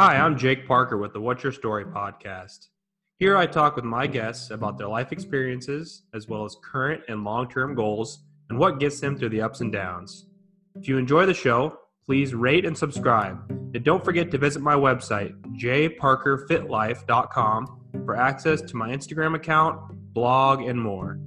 Hi, 0.00 0.16
I'm 0.16 0.38
Jake 0.38 0.66
Parker 0.66 0.96
with 0.96 1.12
the 1.12 1.20
What's 1.20 1.42
Your 1.42 1.52
Story 1.52 1.84
podcast. 1.84 2.68
Here 3.18 3.36
I 3.36 3.44
talk 3.44 3.76
with 3.76 3.84
my 3.84 4.06
guests 4.06 4.50
about 4.50 4.78
their 4.78 4.88
life 4.88 5.12
experiences, 5.12 6.04
as 6.14 6.26
well 6.26 6.46
as 6.46 6.56
current 6.64 7.02
and 7.08 7.22
long 7.22 7.50
term 7.50 7.74
goals, 7.74 8.20
and 8.48 8.58
what 8.58 8.80
gets 8.80 8.98
them 8.98 9.18
through 9.18 9.28
the 9.28 9.42
ups 9.42 9.60
and 9.60 9.70
downs. 9.70 10.24
If 10.74 10.88
you 10.88 10.96
enjoy 10.96 11.26
the 11.26 11.34
show, 11.34 11.76
please 12.06 12.34
rate 12.34 12.64
and 12.64 12.74
subscribe. 12.74 13.44
And 13.50 13.84
don't 13.84 14.02
forget 14.02 14.30
to 14.30 14.38
visit 14.38 14.62
my 14.62 14.72
website, 14.72 15.38
jparkerfitlife.com, 15.60 17.80
for 18.06 18.16
access 18.16 18.62
to 18.62 18.76
my 18.78 18.88
Instagram 18.88 19.34
account, 19.34 19.82
blog, 20.14 20.62
and 20.62 20.80
more. 20.80 21.20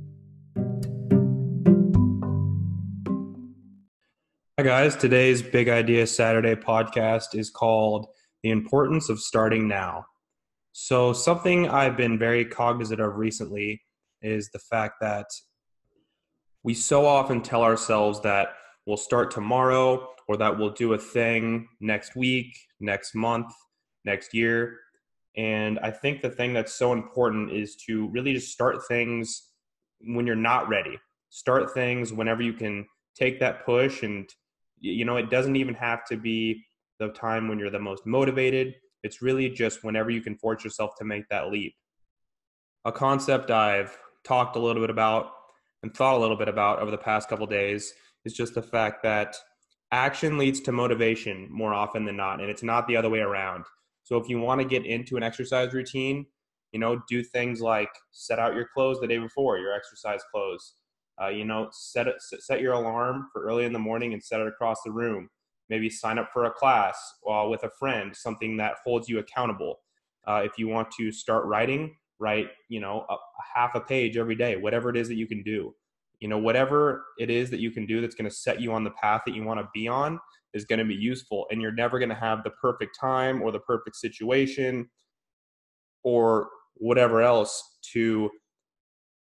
Hi, 4.58 4.64
guys. 4.64 4.96
Today's 4.96 5.44
Big 5.44 5.70
Idea 5.70 6.08
Saturday 6.08 6.56
podcast 6.56 7.36
is 7.36 7.52
called 7.52 8.08
The 8.44 8.52
Importance 8.52 9.10
of 9.10 9.20
Starting 9.20 9.68
Now. 9.68 10.06
So, 10.74 11.14
something 11.14 11.70
I've 11.70 11.96
been 11.96 12.20
very 12.20 12.44
cognizant 12.44 13.00
of 13.00 13.16
recently 13.16 13.82
is 14.22 14.50
the 14.50 14.60
fact 14.60 14.96
that 15.02 15.28
we 16.64 16.74
so 16.74 17.06
often 17.06 17.42
tell 17.42 17.64
ourselves 17.64 18.22
that 18.22 18.50
we'll 18.86 18.98
start 18.98 19.32
tomorrow 19.32 20.10
or 20.28 20.38
that 20.38 20.58
we'll 20.58 20.72
do 20.72 20.94
a 20.94 20.98
thing 20.98 21.68
next 21.80 22.16
week, 22.16 22.56
next 22.80 23.16
month, 23.16 23.54
next 24.04 24.34
year. 24.34 24.80
And 25.36 25.80
I 25.80 25.92
think 25.92 26.22
the 26.22 26.30
thing 26.30 26.54
that's 26.54 26.74
so 26.74 26.94
important 26.94 27.52
is 27.52 27.76
to 27.88 28.08
really 28.10 28.34
just 28.34 28.52
start 28.52 28.78
things 28.88 29.50
when 30.02 30.28
you're 30.28 30.36
not 30.36 30.70
ready. 30.70 31.00
Start 31.30 31.74
things 31.74 32.14
whenever 32.14 32.42
you 32.42 32.54
can 32.54 32.86
take 33.16 33.40
that 33.40 33.66
push 33.66 34.04
and 34.04 34.30
you 34.80 35.06
know, 35.06 35.16
it 35.16 35.30
doesn't 35.30 35.56
even 35.56 35.74
have 35.76 36.04
to 36.06 36.18
be 36.18 36.66
the 37.00 37.10
time 37.10 37.48
when 37.48 37.60
you're 37.60 37.70
the 37.70 37.80
most 37.80 38.06
motivated. 38.06 38.76
It's 39.04 39.22
really 39.22 39.50
just 39.50 39.84
whenever 39.84 40.10
you 40.10 40.22
can 40.22 40.38
force 40.38 40.64
yourself 40.64 40.92
to 40.98 41.06
make 41.06 41.28
that 41.30 41.52
leap. 41.52 41.76
A 42.86 42.92
concept 42.92 43.52
I've 43.52 43.98
talked 44.24 44.56
a 44.56 44.60
little 44.60 44.82
bit 44.82 44.90
about 44.90 45.32
and 45.84 45.94
thought 45.94 46.16
a 46.16 46.20
little 46.20 46.38
bit 46.38 46.48
about 46.48 46.80
over 46.80 46.92
the 46.92 46.98
past 46.98 47.30
couple 47.30 47.46
days 47.46 47.94
is 48.26 48.34
just 48.34 48.56
the 48.56 48.62
fact 48.62 49.04
that 49.04 49.36
action 49.92 50.38
leads 50.38 50.60
to 50.62 50.72
motivation 50.72 51.48
more 51.52 51.74
often 51.74 52.06
than 52.06 52.16
not, 52.16 52.40
and 52.40 52.50
it's 52.50 52.64
not 52.64 52.88
the 52.88 52.96
other 52.96 53.10
way 53.10 53.20
around. 53.20 53.66
So 54.04 54.18
if 54.18 54.28
you 54.28 54.40
want 54.40 54.60
to 54.62 54.68
get 54.68 54.86
into 54.86 55.18
an 55.18 55.24
exercise 55.24 55.74
routine, 55.74 56.26
you 56.72 56.80
know, 56.80 57.02
do 57.08 57.24
things 57.24 57.62
like 57.62 57.90
set 58.12 58.40
out 58.40 58.56
your 58.56 58.68
clothes 58.74 59.00
the 59.00 59.08
day 59.08 59.20
before, 59.20 59.60
your 59.60 59.74
exercise 59.74 60.22
clothes. 60.34 60.74
Uh, 61.22 61.28
you 61.28 61.46
know, 61.46 61.70
set 61.72 62.08
set 62.20 62.60
your 62.60 62.74
alarm 62.74 63.28
for 63.32 63.44
early 63.44 63.66
in 63.66 63.74
the 63.74 63.78
morning 63.78 64.14
and 64.14 64.24
set 64.24 64.42
it 64.42 64.48
across 64.48 64.82
the 64.84 64.92
room. 64.92 65.30
Maybe 65.70 65.90
sign 65.90 66.20
up 66.20 66.30
for 66.32 66.46
a 66.46 66.52
class 66.52 66.98
uh, 67.30 67.48
with 67.50 67.64
a 67.64 67.70
friend, 67.80 68.16
something 68.16 68.58
that 68.58 68.76
holds 68.84 69.08
you 69.08 69.20
accountable. 69.20 69.80
Uh, 70.28 70.42
if 70.44 70.58
you 70.58 70.68
want 70.68 70.92
to 71.00 71.12
start 71.12 71.46
writing, 71.46 71.96
write 72.20 72.48
you 72.70 72.80
know 72.80 73.06
a, 73.10 73.14
a 73.14 73.44
half 73.56 73.76
a 73.76 73.82
page 73.82 74.18
every 74.18 74.36
day, 74.36 74.56
whatever 74.56 74.90
it 74.90 74.98
is 74.98 75.08
that 75.08 75.16
you 75.16 75.28
can 75.28 75.44
do. 75.44 75.74
You 76.20 76.30
know, 76.30 76.38
whatever 76.38 77.04
it 77.18 77.30
is 77.30 77.50
that 77.50 77.60
you 77.60 77.72
can 77.72 77.86
do 77.86 78.00
that's 78.00 78.16
going 78.16 78.30
to 78.30 78.36
set 78.36 78.62
you 78.62 78.72
on 78.72 78.86
the 78.86 78.92
path 78.92 79.24
that 79.26 79.36
you 79.36 79.44
want 79.44 79.60
to 79.60 79.68
be 79.74 79.90
on 79.90 80.20
is 80.54 80.64
going 80.64 80.80
to 80.80 80.86
be 80.86 80.96
useful. 80.96 81.46
And 81.52 81.62
you're 81.62 81.74
never 81.74 82.00
going 82.00 82.10
to 82.10 82.16
have 82.16 82.44
the 82.44 82.52
perfect 82.52 82.98
time 83.00 83.42
or 83.42 83.52
the 83.52 83.60
perfect 83.60 83.98
situation 83.98 84.90
or 86.04 86.48
whatever 86.76 87.22
else 87.22 87.62
to 87.94 88.30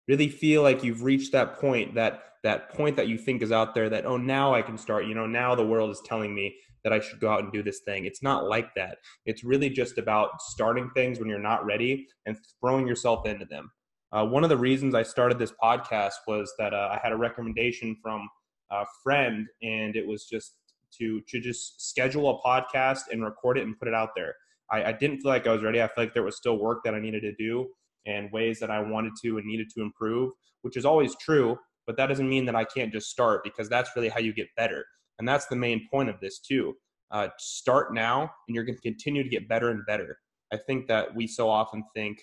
really 0.07 0.29
feel 0.29 0.61
like 0.61 0.83
you've 0.83 1.03
reached 1.03 1.31
that 1.31 1.59
point 1.59 1.95
that 1.95 2.23
that 2.43 2.69
point 2.69 2.95
that 2.95 3.07
you 3.07 3.17
think 3.17 3.41
is 3.41 3.51
out 3.51 3.73
there 3.73 3.89
that 3.89 4.05
oh 4.05 4.17
now 4.17 4.53
i 4.53 4.61
can 4.61 4.77
start 4.77 5.05
you 5.07 5.15
know 5.15 5.25
now 5.25 5.55
the 5.55 5.65
world 5.65 5.89
is 5.89 6.01
telling 6.05 6.33
me 6.33 6.55
that 6.85 6.93
i 6.93 6.99
should 6.99 7.19
go 7.19 7.29
out 7.29 7.43
and 7.43 7.51
do 7.51 7.63
this 7.63 7.79
thing. 7.79 8.05
It's 8.05 8.21
not 8.21 8.47
like 8.47 8.73
that. 8.75 8.99
It's 9.25 9.43
really 9.43 9.69
just 9.69 9.97
about 9.97 10.39
starting 10.39 10.89
things 10.93 11.19
when 11.19 11.27
you're 11.27 11.39
not 11.39 11.65
ready 11.65 12.07
and 12.27 12.37
throwing 12.61 12.87
yourself 12.87 13.25
into 13.25 13.43
them. 13.45 13.71
Uh, 14.11 14.23
one 14.23 14.43
of 14.43 14.49
the 14.49 14.57
reasons 14.57 14.93
i 14.93 15.01
started 15.03 15.39
this 15.39 15.51
podcast 15.61 16.13
was 16.27 16.53
that 16.59 16.73
uh, 16.73 16.89
i 16.93 16.99
had 17.03 17.11
a 17.11 17.17
recommendation 17.17 17.97
from 18.01 18.29
a 18.71 18.85
friend 19.03 19.47
and 19.63 19.95
it 19.95 20.07
was 20.07 20.25
just 20.25 20.53
to 20.97 21.21
to 21.27 21.41
just 21.41 21.89
schedule 21.89 22.29
a 22.29 22.47
podcast 22.47 23.01
and 23.11 23.25
record 23.25 23.57
it 23.57 23.65
and 23.65 23.77
put 23.77 23.87
it 23.87 23.93
out 23.93 24.09
there. 24.15 24.35
I, 24.71 24.85
I 24.85 24.91
didn't 24.93 25.21
feel 25.21 25.31
like 25.31 25.47
i 25.47 25.51
was 25.51 25.63
ready. 25.63 25.81
I 25.81 25.87
felt 25.87 25.97
like 25.97 26.13
there 26.13 26.23
was 26.23 26.37
still 26.37 26.57
work 26.59 26.83
that 26.85 26.93
i 26.93 26.99
needed 26.99 27.21
to 27.21 27.33
do 27.33 27.67
and 28.05 28.31
ways 28.31 28.59
that 28.59 28.71
I 28.71 28.79
wanted 28.79 29.13
to 29.23 29.37
and 29.37 29.45
needed 29.45 29.69
to 29.75 29.81
improve, 29.81 30.31
which 30.61 30.77
is 30.77 30.85
always 30.85 31.15
true. 31.21 31.57
But 31.87 31.97
that 31.97 32.07
doesn't 32.07 32.29
mean 32.29 32.45
that 32.45 32.55
I 32.55 32.63
can't 32.63 32.91
just 32.91 33.09
start 33.09 33.43
because 33.43 33.69
that's 33.69 33.91
really 33.95 34.09
how 34.09 34.19
you 34.19 34.33
get 34.33 34.47
better. 34.57 34.85
And 35.19 35.27
that's 35.27 35.45
the 35.45 35.55
main 35.55 35.87
point 35.91 36.09
of 36.09 36.19
this, 36.19 36.39
too. 36.39 36.75
Uh, 37.11 37.29
start 37.37 37.93
now 37.93 38.31
and 38.47 38.55
you're 38.55 38.63
going 38.63 38.75
to 38.75 38.81
continue 38.81 39.23
to 39.23 39.29
get 39.29 39.47
better 39.47 39.69
and 39.69 39.85
better. 39.85 40.17
I 40.51 40.57
think 40.57 40.87
that 40.87 41.15
we 41.15 41.27
so 41.27 41.49
often 41.49 41.83
think 41.95 42.17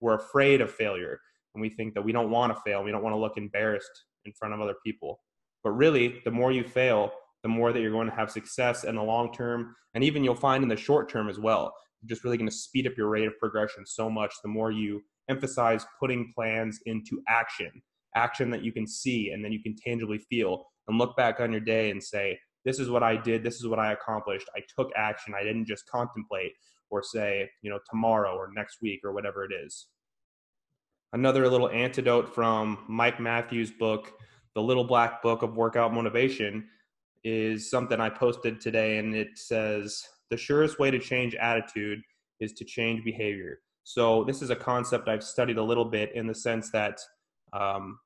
we're 0.00 0.14
afraid 0.14 0.60
of 0.60 0.72
failure 0.72 1.20
and 1.54 1.60
we 1.60 1.68
think 1.68 1.94
that 1.94 2.02
we 2.02 2.12
don't 2.12 2.30
want 2.30 2.54
to 2.54 2.60
fail. 2.62 2.82
We 2.82 2.90
don't 2.90 3.02
want 3.02 3.14
to 3.14 3.20
look 3.20 3.36
embarrassed 3.36 4.04
in 4.24 4.32
front 4.32 4.54
of 4.54 4.60
other 4.60 4.74
people. 4.84 5.20
But 5.62 5.72
really, 5.72 6.20
the 6.24 6.30
more 6.30 6.50
you 6.50 6.64
fail, 6.64 7.12
the 7.42 7.48
more 7.48 7.72
that 7.72 7.80
you're 7.80 7.92
going 7.92 8.08
to 8.08 8.14
have 8.14 8.30
success 8.30 8.84
in 8.84 8.96
the 8.96 9.02
long 9.02 9.32
term. 9.32 9.74
And 9.94 10.02
even 10.02 10.24
you'll 10.24 10.34
find 10.34 10.62
in 10.62 10.68
the 10.68 10.76
short 10.76 11.08
term 11.08 11.28
as 11.28 11.38
well. 11.38 11.74
You're 12.00 12.08
just 12.08 12.24
really 12.24 12.36
going 12.36 12.48
to 12.48 12.54
speed 12.54 12.86
up 12.86 12.96
your 12.96 13.08
rate 13.08 13.26
of 13.26 13.38
progression 13.38 13.84
so 13.86 14.08
much 14.08 14.34
the 14.42 14.48
more 14.48 14.70
you 14.70 15.02
emphasize 15.28 15.86
putting 15.98 16.32
plans 16.34 16.80
into 16.86 17.22
action, 17.28 17.70
action 18.14 18.50
that 18.50 18.62
you 18.62 18.72
can 18.72 18.86
see 18.86 19.30
and 19.30 19.44
then 19.44 19.52
you 19.52 19.62
can 19.62 19.74
tangibly 19.76 20.18
feel 20.18 20.64
and 20.88 20.98
look 20.98 21.16
back 21.16 21.40
on 21.40 21.52
your 21.52 21.60
day 21.60 21.90
and 21.90 22.02
say, 22.02 22.38
this 22.64 22.78
is 22.78 22.90
what 22.90 23.02
I 23.02 23.16
did, 23.16 23.42
this 23.42 23.56
is 23.56 23.66
what 23.66 23.78
I 23.78 23.92
accomplished. 23.92 24.48
I 24.56 24.60
took 24.76 24.90
action. 24.96 25.34
I 25.36 25.42
didn't 25.42 25.66
just 25.66 25.88
contemplate 25.88 26.52
or 26.90 27.02
say, 27.02 27.48
you 27.62 27.70
know, 27.70 27.78
tomorrow 27.90 28.36
or 28.36 28.50
next 28.54 28.78
week 28.82 29.00
or 29.04 29.12
whatever 29.12 29.44
it 29.44 29.52
is. 29.52 29.86
Another 31.12 31.48
little 31.48 31.68
antidote 31.68 32.34
from 32.34 32.84
Mike 32.88 33.20
Matthews' 33.20 33.70
book, 33.70 34.12
The 34.54 34.62
Little 34.62 34.84
Black 34.84 35.22
Book 35.22 35.42
of 35.42 35.56
Workout 35.56 35.92
Motivation, 35.92 36.68
is 37.24 37.70
something 37.70 38.00
I 38.00 38.08
posted 38.08 38.60
today, 38.60 38.98
and 38.98 39.14
it 39.14 39.36
says, 39.36 40.02
The 40.30 40.36
surest 40.36 40.78
way 40.78 40.90
to 40.90 40.98
change 40.98 41.34
attitude 41.34 42.00
is 42.40 42.52
to 42.54 42.64
change 42.64 43.04
behavior. 43.04 43.58
So 43.84 44.24
this 44.24 44.42
is 44.42 44.50
a 44.50 44.56
concept 44.56 45.08
I've 45.08 45.24
studied 45.24 45.58
a 45.58 45.62
little 45.62 45.84
bit 45.84 46.12
in 46.14 46.26
the 46.26 46.34
sense 46.34 46.70
that 46.70 47.00
um, 47.52 47.98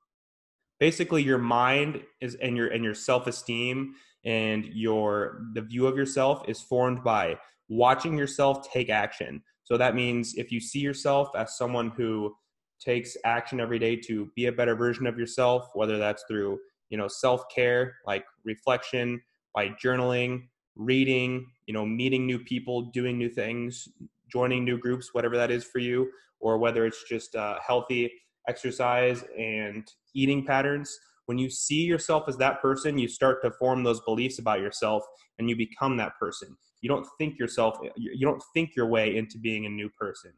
basically 0.79 1.23
your 1.23 1.37
mind 1.37 2.01
is 2.21 2.35
and 2.35 2.57
your 2.57 2.67
and 2.67 2.83
your 2.83 2.95
self-esteem 2.95 3.95
and 4.25 4.65
your 4.65 5.43
the 5.53 5.61
view 5.61 5.87
of 5.87 5.95
yourself 5.95 6.43
is 6.47 6.61
formed 6.61 7.03
by 7.03 7.37
watching 7.69 8.17
yourself 8.17 8.71
take 8.71 8.89
action. 8.89 9.41
So 9.63 9.77
that 9.77 9.95
means 9.95 10.35
if 10.35 10.51
you 10.51 10.59
see 10.59 10.79
yourself 10.79 11.29
as 11.35 11.57
someone 11.57 11.91
who 11.91 12.35
takes 12.79 13.17
action 13.25 13.59
every 13.59 13.79
day 13.79 13.95
to 13.95 14.31
be 14.35 14.45
a 14.45 14.51
better 14.51 14.75
version 14.75 15.07
of 15.07 15.17
yourself, 15.17 15.69
whether 15.73 15.97
that's 15.97 16.23
through 16.27 16.59
you 16.89 16.97
know 16.97 17.07
self-care 17.07 17.95
like 18.05 18.25
reflection, 18.43 19.21
by 19.53 19.69
journaling, 19.69 20.47
reading, 20.75 21.47
you 21.65 21.73
know, 21.73 21.83
meeting 21.83 22.27
new 22.27 22.37
people, 22.37 22.83
doing 22.83 23.17
new 23.17 23.27
things, 23.27 23.87
joining 24.31 24.63
new 24.63 24.77
groups, 24.77 25.09
whatever 25.13 25.37
that 25.37 25.51
is 25.51 25.63
for 25.63 25.79
you, 25.79 26.09
or 26.39 26.57
whether 26.57 26.85
it's 26.85 27.03
just 27.07 27.35
uh, 27.35 27.57
healthy 27.65 28.11
exercise 28.47 29.23
and 29.37 29.87
eating 30.15 30.45
patterns. 30.45 30.97
When 31.25 31.37
you 31.37 31.49
see 31.49 31.83
yourself 31.83 32.25
as 32.27 32.37
that 32.37 32.61
person, 32.61 32.97
you 32.97 33.07
start 33.07 33.41
to 33.43 33.51
form 33.51 33.83
those 33.83 33.99
beliefs 34.01 34.39
about 34.39 34.61
yourself 34.61 35.03
and 35.39 35.49
you 35.49 35.55
become 35.57 35.97
that 35.97 36.13
person. 36.19 36.55
You 36.81 36.89
don't 36.89 37.07
think 37.17 37.37
yourself, 37.37 37.77
you 37.97 38.25
don't 38.25 38.41
think 38.53 38.75
your 38.75 38.87
way 38.87 39.17
into 39.17 39.37
being 39.37 39.65
a 39.65 39.69
new 39.69 39.89
person. 39.89 40.31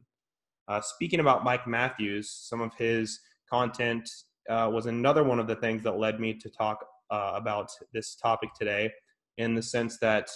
Uh, 0.68 0.82
speaking 0.82 1.20
about 1.20 1.44
Mike 1.44 1.68
Matthews, 1.68 2.32
some 2.32 2.62
of 2.62 2.74
his 2.76 3.20
content 3.52 4.10
uh, 4.50 4.70
was 4.72 4.86
another 4.86 5.24
one 5.24 5.40
of 5.40 5.48
the 5.48 5.56
things 5.56 5.84
that 5.84 5.98
led 5.98 6.20
me 6.20 6.34
to 6.34 6.50
talk 6.50 6.86
uh, 7.12 7.34
about 7.36 7.70
this 7.94 8.16
topic 8.16 8.50
today 8.58 8.92
in 9.38 9.56
the 9.56 9.62
sense 9.62 9.98
that 10.00 10.30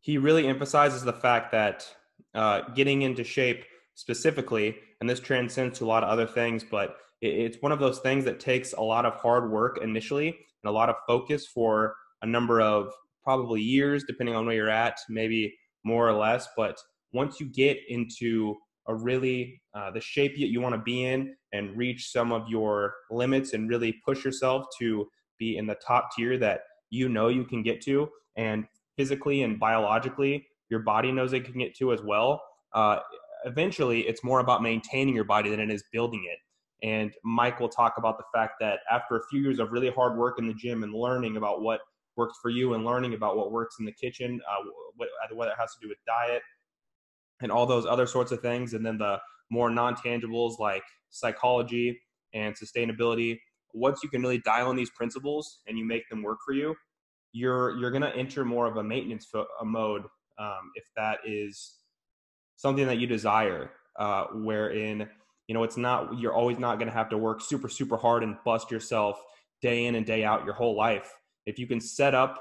he 0.00 0.16
really 0.18 0.46
emphasizes 0.46 1.02
the 1.02 1.12
fact 1.12 1.52
that 1.52 1.86
uh, 2.34 2.62
getting 2.74 3.02
into 3.02 3.24
shape 3.24 3.64
specifically, 3.94 4.76
and 5.00 5.08
this 5.08 5.20
transcends 5.20 5.78
to 5.78 5.84
a 5.84 5.86
lot 5.86 6.02
of 6.02 6.08
other 6.08 6.26
things, 6.26 6.64
but 6.68 6.96
it, 7.20 7.34
it's 7.34 7.62
one 7.62 7.72
of 7.72 7.78
those 7.78 7.98
things 8.00 8.24
that 8.24 8.40
takes 8.40 8.72
a 8.72 8.80
lot 8.80 9.04
of 9.04 9.14
hard 9.14 9.50
work 9.50 9.78
initially 9.82 10.28
and 10.28 10.70
a 10.70 10.72
lot 10.72 10.88
of 10.88 10.96
focus 11.06 11.46
for 11.46 11.94
a 12.22 12.26
number 12.26 12.60
of 12.60 12.92
probably 13.22 13.60
years, 13.60 14.04
depending 14.06 14.34
on 14.34 14.46
where 14.46 14.54
you're 14.54 14.70
at, 14.70 14.98
maybe 15.08 15.54
more 15.84 16.08
or 16.08 16.12
less. 16.12 16.48
But 16.56 16.78
once 17.12 17.40
you 17.40 17.46
get 17.46 17.78
into 17.88 18.56
a 18.88 18.94
really 18.94 19.60
uh, 19.74 19.90
the 19.90 20.00
shape 20.00 20.32
that 20.38 20.48
you 20.48 20.60
want 20.60 20.74
to 20.74 20.80
be 20.80 21.04
in 21.04 21.34
and 21.52 21.76
reach 21.76 22.10
some 22.10 22.32
of 22.32 22.48
your 22.48 22.94
limits 23.10 23.52
and 23.52 23.68
really 23.68 23.94
push 24.04 24.24
yourself 24.24 24.66
to 24.78 25.06
be 25.38 25.56
in 25.56 25.66
the 25.66 25.76
top 25.86 26.08
tier 26.16 26.38
that 26.38 26.62
you 26.90 27.08
know 27.08 27.28
you 27.28 27.44
can 27.44 27.62
get 27.62 27.80
to 27.82 28.08
and 28.36 28.66
physically 28.96 29.42
and 29.42 29.60
biologically 29.60 30.46
your 30.70 30.80
body 30.80 31.12
knows 31.12 31.32
it 31.32 31.44
can 31.44 31.58
get 31.58 31.76
to 31.76 31.92
as 31.92 32.02
well. 32.02 32.42
Uh, 32.72 32.98
eventually, 33.44 34.00
it's 34.02 34.22
more 34.22 34.40
about 34.40 34.62
maintaining 34.62 35.14
your 35.14 35.24
body 35.24 35.50
than 35.50 35.60
it 35.60 35.70
is 35.70 35.82
building 35.92 36.26
it. 36.30 36.38
And 36.86 37.12
Mike 37.24 37.58
will 37.58 37.68
talk 37.68 37.94
about 37.98 38.18
the 38.18 38.24
fact 38.32 38.54
that 38.60 38.80
after 38.90 39.16
a 39.16 39.20
few 39.30 39.40
years 39.40 39.58
of 39.58 39.72
really 39.72 39.90
hard 39.90 40.16
work 40.16 40.38
in 40.38 40.46
the 40.46 40.54
gym 40.54 40.82
and 40.84 40.92
learning 40.92 41.36
about 41.36 41.62
what 41.62 41.80
works 42.16 42.38
for 42.40 42.50
you 42.50 42.74
and 42.74 42.84
learning 42.84 43.14
about 43.14 43.36
what 43.36 43.50
works 43.50 43.76
in 43.80 43.86
the 43.86 43.92
kitchen, 43.92 44.40
uh, 44.48 44.64
whether 45.34 45.50
it 45.50 45.58
has 45.58 45.72
to 45.72 45.78
do 45.80 45.88
with 45.88 45.98
diet 46.06 46.42
and 47.40 47.50
all 47.50 47.66
those 47.66 47.86
other 47.86 48.06
sorts 48.06 48.32
of 48.32 48.40
things, 48.40 48.74
and 48.74 48.84
then 48.84 48.98
the 48.98 49.18
more 49.50 49.70
non 49.70 49.94
tangibles 49.94 50.58
like 50.58 50.82
psychology 51.10 51.98
and 52.34 52.54
sustainability. 52.54 53.38
Once 53.74 54.00
you 54.02 54.08
can 54.08 54.22
really 54.22 54.38
dial 54.38 54.70
in 54.70 54.76
these 54.76 54.90
principles 54.90 55.60
and 55.66 55.78
you 55.78 55.84
make 55.84 56.08
them 56.08 56.22
work 56.22 56.38
for 56.44 56.52
you, 56.52 56.74
you're 57.32 57.76
you're 57.78 57.90
going 57.90 58.02
to 58.02 58.14
enter 58.16 58.44
more 58.44 58.66
of 58.66 58.76
a 58.76 58.84
maintenance 58.84 59.26
fo- 59.26 59.46
a 59.60 59.64
mode 59.64 60.04
um, 60.38 60.70
if 60.74 60.84
that 60.96 61.18
is 61.26 61.74
something 62.56 62.86
that 62.86 62.98
you 62.98 63.06
desire, 63.06 63.70
uh, 63.98 64.26
wherein 64.34 65.08
you 65.46 65.54
know 65.54 65.62
it's 65.62 65.76
not 65.76 66.18
you're 66.18 66.34
always 66.34 66.58
not 66.58 66.78
going 66.78 66.88
to 66.88 66.94
have 66.94 67.08
to 67.10 67.18
work 67.18 67.40
super 67.40 67.68
super 67.68 67.96
hard 67.96 68.22
and 68.22 68.36
bust 68.44 68.70
yourself 68.70 69.20
day 69.60 69.86
in 69.86 69.94
and 69.94 70.06
day 70.06 70.24
out 70.24 70.44
your 70.44 70.54
whole 70.54 70.76
life. 70.76 71.12
If 71.46 71.58
you 71.58 71.66
can 71.66 71.80
set 71.80 72.14
up 72.14 72.38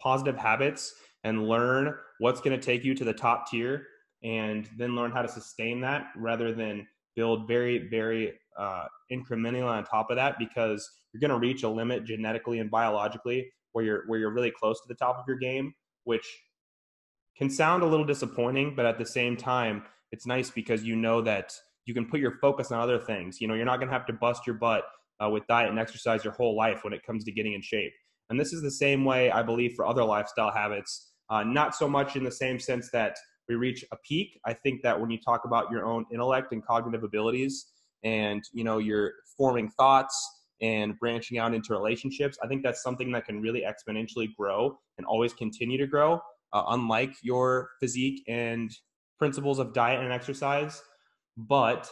positive 0.00 0.36
habits 0.36 0.94
and 1.24 1.48
learn 1.48 1.94
what's 2.18 2.40
going 2.40 2.58
to 2.58 2.64
take 2.64 2.84
you 2.84 2.94
to 2.94 3.04
the 3.04 3.12
top 3.12 3.48
tier 3.48 3.86
and 4.24 4.68
then 4.76 4.96
learn 4.96 5.12
how 5.12 5.22
to 5.22 5.28
sustain 5.28 5.80
that 5.80 6.06
rather 6.16 6.52
than 6.52 6.86
build 7.14 7.46
very 7.46 7.88
very 7.88 8.32
uh, 8.58 8.84
incrementally 9.10 9.64
on 9.64 9.84
top 9.84 10.10
of 10.10 10.16
that 10.16 10.38
because 10.38 10.88
you're 11.12 11.20
going 11.20 11.30
to 11.30 11.38
reach 11.38 11.62
a 11.62 11.68
limit 11.68 12.04
genetically 12.04 12.58
and 12.58 12.70
biologically 12.70 13.50
where 13.72 13.84
you're 13.84 14.02
where 14.06 14.18
you're 14.18 14.32
really 14.32 14.50
close 14.50 14.80
to 14.80 14.88
the 14.88 14.94
top 14.94 15.18
of 15.18 15.24
your 15.26 15.36
game 15.36 15.72
which 16.04 16.26
can 17.36 17.50
sound 17.50 17.82
a 17.82 17.86
little 17.86 18.04
disappointing 18.04 18.74
but 18.74 18.86
at 18.86 18.98
the 18.98 19.06
same 19.06 19.36
time 19.36 19.82
it's 20.10 20.26
nice 20.26 20.50
because 20.50 20.84
you 20.84 20.96
know 20.96 21.20
that 21.20 21.52
you 21.86 21.94
can 21.94 22.06
put 22.06 22.20
your 22.20 22.38
focus 22.40 22.70
on 22.70 22.80
other 22.80 22.98
things 22.98 23.40
you 23.40 23.48
know 23.48 23.54
you're 23.54 23.64
not 23.64 23.78
going 23.78 23.88
to 23.88 23.94
have 23.94 24.06
to 24.06 24.12
bust 24.12 24.46
your 24.46 24.56
butt 24.56 24.84
uh, 25.24 25.28
with 25.28 25.46
diet 25.46 25.70
and 25.70 25.78
exercise 25.78 26.24
your 26.24 26.32
whole 26.34 26.56
life 26.56 26.84
when 26.84 26.92
it 26.92 27.04
comes 27.04 27.24
to 27.24 27.32
getting 27.32 27.54
in 27.54 27.62
shape 27.62 27.92
and 28.30 28.38
this 28.38 28.52
is 28.52 28.62
the 28.62 28.70
same 28.70 29.04
way 29.04 29.30
i 29.30 29.42
believe 29.42 29.72
for 29.74 29.86
other 29.86 30.04
lifestyle 30.04 30.50
habits 30.50 31.12
uh, 31.30 31.42
not 31.42 31.74
so 31.74 31.88
much 31.88 32.14
in 32.16 32.24
the 32.24 32.30
same 32.30 32.58
sense 32.58 32.90
that 32.90 33.16
we 33.48 33.54
reach 33.54 33.84
a 33.92 33.96
peak. 34.06 34.38
I 34.44 34.52
think 34.52 34.82
that 34.82 35.00
when 35.00 35.10
you 35.10 35.18
talk 35.18 35.44
about 35.44 35.70
your 35.70 35.84
own 35.84 36.04
intellect 36.12 36.52
and 36.52 36.64
cognitive 36.64 37.04
abilities, 37.04 37.66
and 38.04 38.42
you 38.52 38.64
know 38.64 38.78
you're 38.78 39.12
forming 39.36 39.70
thoughts 39.70 40.14
and 40.62 40.98
branching 40.98 41.38
out 41.38 41.54
into 41.54 41.72
relationships, 41.72 42.38
I 42.42 42.46
think 42.46 42.62
that's 42.62 42.82
something 42.82 43.10
that 43.12 43.26
can 43.26 43.40
really 43.40 43.62
exponentially 43.62 44.28
grow 44.38 44.78
and 44.96 45.06
always 45.06 45.34
continue 45.34 45.76
to 45.78 45.86
grow. 45.86 46.20
Uh, 46.52 46.64
unlike 46.68 47.14
your 47.22 47.70
physique 47.80 48.22
and 48.28 48.70
principles 49.18 49.58
of 49.58 49.72
diet 49.72 50.00
and 50.00 50.12
exercise, 50.12 50.82
but 51.36 51.90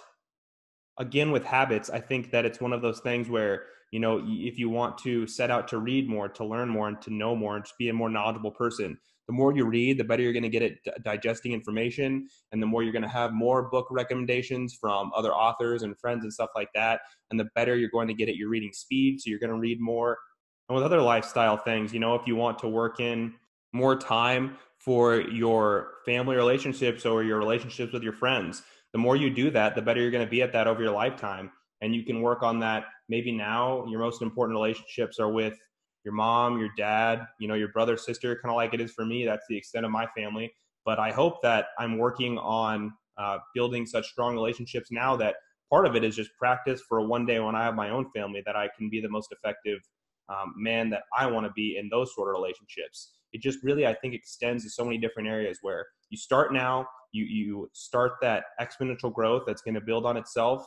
again 0.99 1.33
with 1.33 1.45
habits, 1.45 1.91
I 1.91 1.99
think 2.01 2.31
that 2.31 2.45
it's 2.45 2.61
one 2.61 2.73
of 2.73 2.83
those 2.83 3.01
things 3.01 3.29
where 3.29 3.65
you 3.91 4.01
know 4.01 4.23
if 4.27 4.59
you 4.59 4.69
want 4.69 4.99
to 4.99 5.27
set 5.27 5.51
out 5.51 5.67
to 5.69 5.79
read 5.79 6.09
more, 6.09 6.29
to 6.29 6.45
learn 6.45 6.69
more, 6.69 6.89
and 6.89 7.01
to 7.03 7.13
know 7.13 7.35
more, 7.35 7.57
and 7.57 7.65
to 7.65 7.73
be 7.79 7.89
a 7.89 7.95
more 7.95 8.11
knowledgeable 8.11 8.51
person 8.53 8.99
the 9.31 9.37
more 9.37 9.55
you 9.55 9.65
read, 9.65 9.97
the 9.97 10.03
better 10.03 10.25
you're 10.25 10.33
going 10.33 10.43
to 10.43 10.49
get 10.49 10.63
at 10.65 11.05
digesting 11.05 11.53
information, 11.53 12.27
and 12.51 12.61
the 12.61 12.67
more 12.67 12.83
you're 12.83 12.91
going 12.91 13.01
to 13.03 13.09
have 13.09 13.33
more 13.33 13.71
book 13.71 13.87
recommendations 13.89 14.75
from 14.75 15.13
other 15.15 15.33
authors 15.33 15.85
and 15.85 15.97
friends 16.01 16.25
and 16.25 16.33
stuff 16.33 16.51
like 16.57 16.67
that. 16.75 17.03
And 17.31 17.39
the 17.39 17.47
better 17.55 17.77
you're 17.77 17.91
going 17.91 18.09
to 18.09 18.15
get 18.15 18.29
at 18.29 18.35
your 18.35 18.49
reading 18.49 18.73
speed, 18.73 19.21
so 19.21 19.31
you're 19.31 19.39
going 19.39 19.53
to 19.53 19.59
read 19.59 19.81
more. 19.81 20.19
And 20.69 20.75
with 20.75 20.85
other 20.85 21.01
lifestyle 21.01 21.57
things, 21.57 21.95
you 21.95 22.01
know, 22.01 22.17
if 22.17 22.27
you 22.27 22.35
want 22.35 22.59
to 22.59 22.67
work 22.67 22.99
in 22.99 23.35
more 23.73 23.95
time 23.95 24.57
for 24.79 25.21
your 25.21 25.93
family 26.05 26.35
relationships 26.35 27.07
or 27.07 27.23
your 27.23 27.39
relationships 27.39 27.93
with 27.93 28.03
your 28.03 28.15
friends, 28.15 28.65
the 28.93 28.99
more 28.99 29.15
you 29.15 29.31
do 29.31 29.49
that, 29.53 29.77
the 29.77 29.83
better 29.83 30.01
you're 30.01 30.11
going 30.11 30.27
to 30.27 30.31
be 30.31 30.43
at 30.43 30.53
that 30.55 30.67
over 30.67 30.83
your 30.83 30.91
lifetime. 30.91 31.53
And 31.83 31.95
you 31.95 32.03
can 32.03 32.21
work 32.21 32.43
on 32.43 32.59
that 32.59 32.87
maybe 33.09 33.31
now. 33.31 33.87
Your 33.87 34.01
most 34.01 34.23
important 34.23 34.57
relationships 34.57 35.21
are 35.21 35.31
with 35.31 35.57
your 36.05 36.15
mom, 36.15 36.59
your 36.59 36.71
dad, 36.77 37.27
you 37.39 37.49
know, 37.49 37.55
your 37.55 37.69
brother, 37.69 37.97
sister, 37.97 38.37
kind 38.37 38.51
of 38.51 38.57
like 38.57 38.75
it 38.75 38.81
is 38.81 38.93
for 38.93 39.05
me. 39.05 39.25
That's 39.25 39.47
the 39.49 39.57
extent 39.57 39.85
of 39.85 39.91
my 39.91 40.07
family. 40.17 40.53
But 40.85 40.99
I 40.99 41.11
hope 41.11 41.43
that 41.43 41.67
I'm 41.79 41.99
working 41.99 42.39
on 42.39 42.93
uh, 43.19 43.39
building 43.55 43.87
such 43.87 44.09
strong 44.09 44.35
relationships 44.35 44.89
now 44.91 45.17
that 45.17 45.37
part 45.71 45.87
of 45.87 45.95
it 45.95 46.05
is 46.05 46.17
just 46.17 46.31
practice 46.39 46.83
for 46.89 47.07
one 47.07 47.27
day 47.27 47.39
when 47.39 47.55
I 47.55 47.63
have 47.65 47.75
my 47.75 47.91
own 47.91 48.11
family 48.15 48.43
that 48.47 48.57
I 48.57 48.69
can 48.77 48.89
be 48.89 49.01
the 49.01 49.09
most 49.09 49.33
effective 49.33 49.79
um, 50.29 50.55
man 50.57 50.91
that 50.91 51.03
I 51.17 51.27
want 51.27 51.47
to 51.47 51.53
be 51.53 51.77
in 51.77 51.89
those 51.91 52.15
sort 52.15 52.29
of 52.29 52.41
relationships. 52.41 53.13
It 53.33 53.41
just 53.41 53.63
really, 53.63 53.87
I 53.87 53.95
think, 53.95 54.15
extends 54.15 54.65
to 54.65 54.71
so 54.71 54.85
many 54.85 54.99
different 54.99 55.29
areas 55.29 55.59
where 55.63 55.87
you 56.09 56.17
start 56.17 56.53
now, 56.53 56.87
you 57.13 57.25
you 57.25 57.71
start 57.73 58.13
that 58.23 58.45
exponential 58.61 59.13
growth 59.13 59.43
that's 59.47 59.63
going 59.63 59.75
to 59.75 59.81
build 59.81 60.07
on 60.07 60.17
itself, 60.17 60.65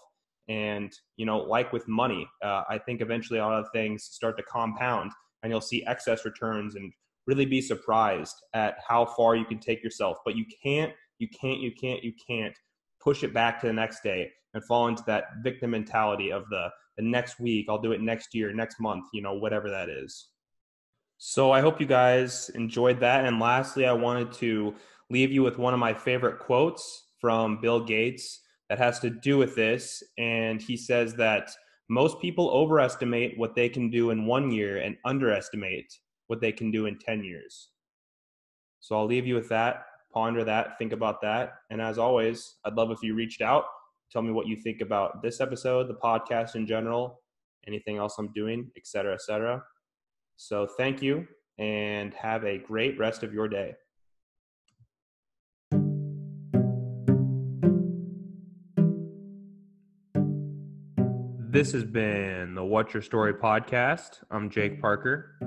and 0.50 0.92
you 1.18 1.26
know, 1.26 1.40
like 1.40 1.72
with 1.72 1.88
money, 1.88 2.28
uh, 2.44 2.64
I 2.70 2.78
think 2.78 3.02
eventually 3.02 3.40
a 3.40 3.46
lot 3.46 3.60
of 3.60 3.68
things 3.74 4.04
start 4.04 4.38
to 4.38 4.44
compound 4.44 5.12
and 5.42 5.52
you'll 5.52 5.62
see 5.62 5.86
excess 5.86 6.26
returns 6.26 6.76
and 6.76 6.92
really 7.28 7.46
be 7.46 7.62
surprised 7.62 8.36
at 8.54 8.76
how 8.86 9.06
far 9.06 9.36
you 9.36 9.46
can 9.46 9.60
take 9.60 9.84
yourself. 9.84 10.18
But 10.26 10.36
you 10.36 10.46
can't, 10.64 10.92
you 11.20 11.28
can't, 11.30 11.60
you 11.60 11.72
can't, 11.72 12.04
you 12.04 12.14
can't 12.28 12.56
push 13.02 13.24
it 13.24 13.34
back 13.34 13.62
to 13.62 13.68
the 13.68 13.74
next 13.74 14.04
day 14.04 14.32
and 14.54 14.64
fall 14.66 14.88
into 14.88 15.04
that 15.08 15.26
victim 15.42 15.72
mentality 15.72 16.32
of 16.32 16.48
the, 16.50 16.70
the 16.98 17.04
next 17.04 17.40
week, 17.40 17.68
I'll 17.70 17.82
do 17.82 17.92
it 17.92 18.02
next 18.02 18.34
year, 18.34 18.54
next 18.54 18.80
month, 18.80 19.06
you 19.14 19.22
know, 19.22 19.34
whatever 19.34 19.70
that 19.70 19.90
is. 19.90 20.28
So 21.18 21.52
I 21.52 21.62
hope 21.62 21.80
you 21.80 21.88
guys 21.88 22.50
enjoyed 22.50 23.00
that. 23.00 23.26
And 23.26 23.40
lastly, 23.40 23.86
I 23.86 23.94
wanted 23.94 24.32
to 24.34 24.76
leave 25.10 25.32
you 25.32 25.42
with 25.42 25.58
one 25.58 25.74
of 25.74 25.80
my 25.80 25.94
favorite 25.94 26.40
quotes 26.40 27.12
from 27.20 27.62
Bill 27.62 27.84
Gates 27.84 28.42
that 28.74 28.84
has 28.84 28.98
to 28.98 29.12
do 29.12 29.38
with 29.38 29.56
this. 29.56 30.02
And 30.18 30.60
he 30.60 30.76
says 30.76 31.14
that 31.14 31.52
most 31.90 32.20
people 32.20 32.50
overestimate 32.50 33.38
what 33.38 33.54
they 33.54 33.70
can 33.70 33.92
do 33.92 34.10
in 34.10 34.26
one 34.26 34.50
year 34.50 34.78
and 34.78 34.98
underestimate 35.06 35.94
what 36.26 36.42
they 36.42 36.52
can 36.52 36.72
do 36.72 36.88
in 36.88 36.98
10 36.98 37.24
years. 37.24 37.70
So 38.80 38.96
I'll 38.96 39.06
leave 39.06 39.28
you 39.28 39.36
with 39.36 39.48
that. 39.50 39.86
Ponder 40.12 40.44
that, 40.46 40.80
think 40.80 40.92
about 40.92 41.22
that. 41.22 41.54
And 41.70 41.80
as 41.80 42.00
always, 42.00 42.56
I'd 42.66 42.74
love 42.74 42.90
if 42.90 43.04
you 43.04 43.14
reached 43.14 43.44
out, 43.44 43.66
tell 44.12 44.24
me 44.24 44.32
what 44.32 44.48
you 44.48 44.56
think 44.56 44.82
about 44.82 45.22
this 45.22 45.40
episode, 45.40 45.88
the 45.88 45.94
podcast 45.94 46.56
in 46.56 46.66
general, 46.66 47.22
anything 47.68 47.98
else 47.98 48.16
I'm 48.18 48.34
doing, 48.34 48.72
et 48.76 48.88
cetera, 48.88 49.14
et 49.14 49.22
cetera. 49.22 49.62
So 50.38 50.66
thank 50.66 51.00
you 51.04 51.28
and 51.60 52.12
have 52.16 52.44
a 52.44 52.58
great 52.58 52.98
rest 52.98 53.22
of 53.22 53.36
your 53.36 53.48
day. 53.48 53.76
This 61.54 61.72
has 61.74 61.84
been 61.84 62.56
the 62.56 62.66
What's 62.66 62.96
Your 62.96 63.04
Story 63.04 63.36
podcast. 63.36 64.24
I'm 64.32 64.50
Jake 64.50 64.82
Parker. 64.82 65.38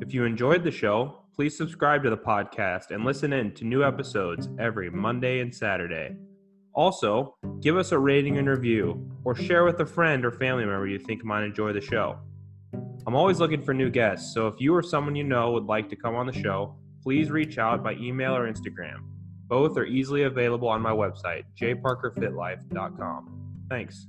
If 0.00 0.14
you 0.14 0.24
enjoyed 0.24 0.62
the 0.62 0.70
show, 0.70 1.22
please 1.34 1.56
subscribe 1.56 2.04
to 2.04 2.10
the 2.10 2.16
podcast 2.16 2.92
and 2.92 3.04
listen 3.04 3.32
in 3.32 3.52
to 3.54 3.64
new 3.64 3.82
episodes 3.82 4.48
every 4.60 4.90
Monday 4.90 5.40
and 5.40 5.52
Saturday. 5.52 6.14
Also, 6.72 7.34
give 7.60 7.76
us 7.76 7.90
a 7.90 7.98
rating 7.98 8.38
and 8.38 8.48
review, 8.48 9.10
or 9.24 9.34
share 9.34 9.64
with 9.64 9.80
a 9.80 9.86
friend 9.86 10.24
or 10.24 10.30
family 10.30 10.64
member 10.64 10.86
you 10.86 11.00
think 11.00 11.24
might 11.24 11.42
enjoy 11.42 11.72
the 11.72 11.80
show. 11.80 12.16
I'm 13.04 13.16
always 13.16 13.40
looking 13.40 13.64
for 13.64 13.74
new 13.74 13.90
guests, 13.90 14.32
so 14.32 14.46
if 14.46 14.60
you 14.60 14.72
or 14.72 14.84
someone 14.84 15.16
you 15.16 15.24
know 15.24 15.50
would 15.50 15.66
like 15.66 15.88
to 15.88 15.96
come 15.96 16.14
on 16.14 16.28
the 16.28 16.32
show, 16.32 16.76
please 17.02 17.28
reach 17.28 17.58
out 17.58 17.82
by 17.82 17.94
email 17.94 18.36
or 18.36 18.48
Instagram. 18.48 18.98
Both 19.48 19.76
are 19.76 19.84
easily 19.84 20.22
available 20.22 20.68
on 20.68 20.80
my 20.80 20.92
website, 20.92 21.42
jparkerfitlife.com. 21.60 23.64
Thanks. 23.68 24.06